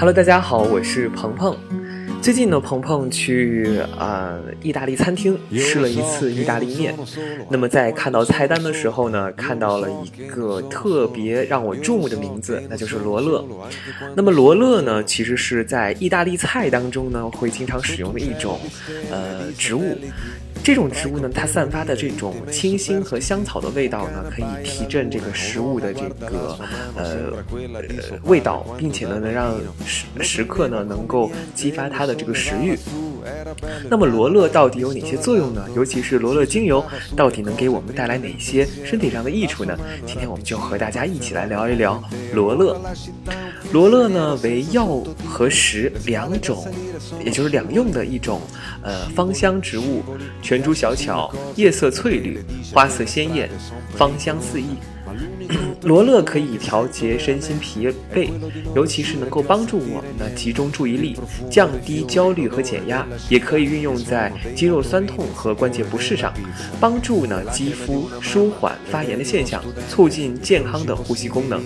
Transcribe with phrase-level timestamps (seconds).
[0.00, 1.58] Hello，大家好，我是鹏鹏。
[2.20, 6.94] 最近呢，鹏鹏去呃意大利餐厅吃了一次意大利面。
[7.48, 13.44] 那么在看到菜单的时候呢，看到了一个特别让我注目的名字，那就是罗勒。
[14.14, 18.58] 那么罗勒呢，其实是在意大利菜当中呢会经常使用的一种
[19.10, 19.96] 呃植物。
[20.64, 26.58] 这种植物呢，它散发的这种清新和香草的味道呢，可以提振这个食物的这个
[26.94, 27.32] 呃
[28.24, 29.54] 味道，并且呢，能让
[29.86, 32.76] 食食客呢能够激发他的这个食欲。
[33.90, 35.62] 那么罗勒到底有哪些作用呢？
[35.76, 36.82] 尤其是罗勒精油
[37.14, 39.76] 到底能给我们带来哪些身体上的益处呢？
[40.06, 42.02] 今天我们就和大家一起来聊一聊
[42.32, 42.80] 罗勒。
[43.70, 44.86] 罗勒呢为药
[45.28, 46.66] 和食两种，
[47.22, 48.40] 也就是两用的一种
[48.82, 50.02] 呃芳香植物，
[50.40, 53.50] 全株小巧，叶色翠绿，花色鲜艳，
[53.94, 54.68] 芳香四溢。
[55.82, 58.28] 罗勒可以调节身心疲惫，
[58.74, 61.16] 尤其是能够帮助我们呢集中注意力，
[61.50, 66.32] 降低焦虑和减压，也可以运用在肌肉酸痛和关节不适上，
[66.80, 71.62] 帮助呢肌肤舒缓发炎的现象，促进健康的呼吸功能。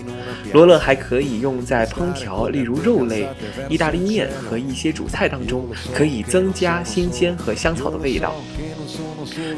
[0.53, 3.27] 罗勒还可以用在烹调，例如肉类、
[3.69, 8.35] 意大利面和一些主菜当中，可以增加新鲜和香草的味道。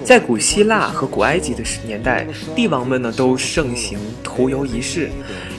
[0.05, 5.11] 在古希腊和古埃及的年代，帝王们呢都盛行涂油仪式，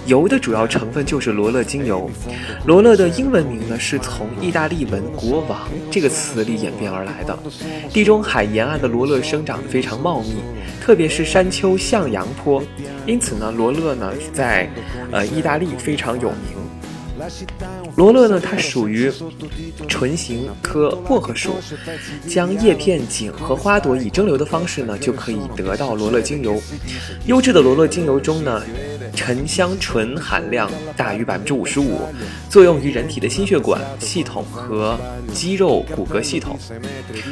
[0.06, 2.10] 油的主要成分就是罗勒精油。
[2.66, 7.38] 罗勒的英文名呢是从意大利文“国王”这个词里演变而来的。
[7.92, 10.36] 地中海沿岸的罗勒生长得非常茂密，
[10.82, 12.62] 特别是山丘、向阳坡，
[13.06, 14.70] 因此呢，罗勒呢在
[15.12, 16.65] 呃意大利非常有名。
[17.96, 19.12] 罗勒呢，它属于
[19.88, 21.56] 唇形科薄荷属，
[22.28, 26.62] 将叶片、茎和花朵以蒸馏的方式呢，就可以得到罗勒精油。
[27.26, 28.62] 优质的罗勒精油中呢。
[29.16, 32.02] 沉香醇含量大于百分之五十五，
[32.50, 35.00] 作用于人体的心血管系统和
[35.34, 36.60] 肌肉骨骼系统。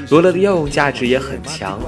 [0.10, 1.80] 罗勒的药用价值也很强，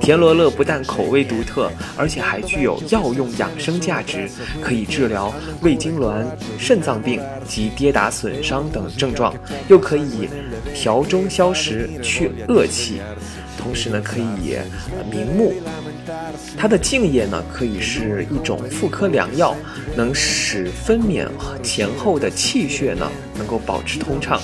[0.00, 4.28] 甜罗勒不但口味独特，而且还具有药用养生价值，
[4.60, 6.24] 可以治疗胃痉挛、
[6.58, 9.34] 肾脏病及跌打损伤等症状，
[9.68, 10.28] 又可以
[10.74, 13.00] 调中消食、去恶气。
[13.58, 14.56] 同时呢，可以
[15.10, 15.54] 明目。
[16.56, 19.54] 它的茎叶呢，可以是一种妇科良药，
[19.96, 21.26] 能使分娩
[21.62, 24.40] 前后的气血呢能够保持通畅。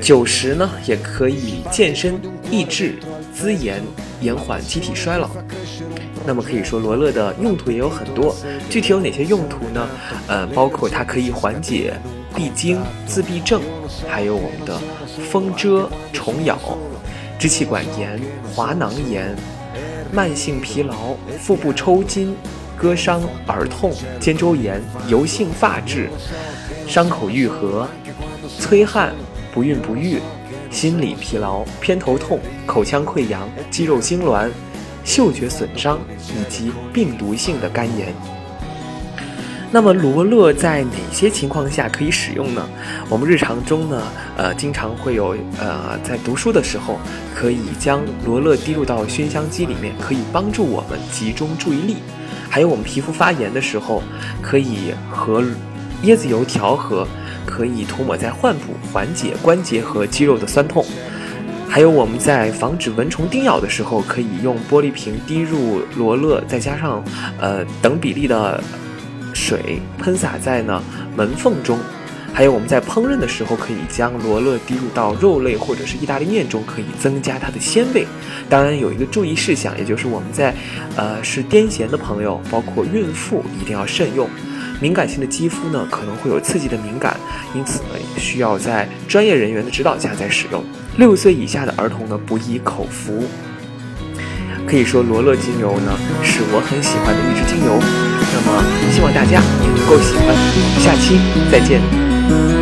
[0.00, 2.98] 酒食呢，也可以健身、益智、
[3.34, 3.82] 滋延、
[4.20, 5.28] 延缓机体衰老。
[6.26, 8.34] 那么可以说，罗勒的用途也有很多。
[8.68, 9.88] 具体有哪些用途呢？
[10.26, 11.94] 呃，包括它可以缓解
[12.34, 13.60] 闭经、自闭症，
[14.08, 14.78] 还有我们的
[15.30, 16.58] 风蛰、虫咬。
[17.38, 18.20] 支气管炎、
[18.54, 19.34] 滑囊炎、
[20.12, 22.34] 慢性疲劳、腹部抽筋、
[22.76, 26.10] 割伤、耳痛、肩周炎、油性发质、
[26.86, 27.88] 伤口愈合、
[28.58, 29.14] 催汗、
[29.52, 30.18] 不孕不育、
[30.70, 34.50] 心理疲劳、偏头痛、口腔溃疡、肌肉痉挛、
[35.04, 38.39] 嗅觉损伤以及病毒性的肝炎。
[39.72, 42.68] 那么罗勒在哪些情况下可以使用呢？
[43.08, 44.02] 我们日常中呢，
[44.36, 46.98] 呃，经常会有，呃，在读书的时候，
[47.36, 51.98] 可以将罗勒滴入到熏香机里面，可以帮助我们集中注意力。
[52.48, 54.02] 还有我们皮肤发炎的时候，
[54.42, 55.40] 可以和
[56.02, 57.06] 椰子油调和，
[57.46, 60.84] 可以涂抹在患部，缓解关节和肌肉的酸痛。
[61.68, 67.00] 还有我们在防止蚊虫叮咬的时候，可以用玻璃瓶滴入罗勒，再加上，
[67.38, 68.60] 呃，等比例的。
[69.40, 70.82] 水喷洒在呢
[71.16, 71.78] 门缝中，
[72.32, 78.06] 还有我们在烹饪的时候，可以将罗勒滴入到肉类或者是意大利面中，可以增加它的鲜味。
[78.50, 80.54] 当然有一个注意事项，也就是我们在，
[80.94, 84.28] 呃，是癫痫的朋友，包括孕妇一定要慎用。
[84.80, 87.18] 敏感性的肌肤呢可能会有刺激的敏感，
[87.54, 90.62] 因此呢需要在专业人员的指导下再使用。
[90.96, 93.24] 六岁以下的儿童呢不宜口服。
[94.66, 97.99] 可以说罗勒精油呢是我很喜欢的一支精油。
[99.20, 100.34] 大家也能够喜欢。
[100.78, 101.20] 下期
[101.52, 102.59] 再见。